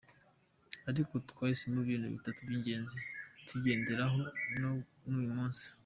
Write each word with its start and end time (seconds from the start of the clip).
Ariko 0.89 1.13
twahisemo 1.29 1.77
ibintu 1.81 2.07
bitatu 2.15 2.39
by’ingenzi 2.47 2.99
tugenderaho 3.47 4.17
na 4.21 4.29
n’uyu 5.11 5.29
munsi. 5.37 5.65